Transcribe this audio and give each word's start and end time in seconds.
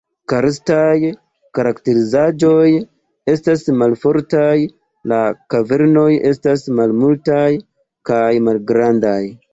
Karstaj 0.31 1.01
karakterizaĵoj 1.57 2.71
estas 3.35 3.63
malfortaj, 3.83 4.57
la 5.13 5.19
kavernoj 5.55 6.09
estas 6.31 6.67
malmultaj 6.81 7.47
kaj 8.13 8.27
malgrandaj. 8.49 9.19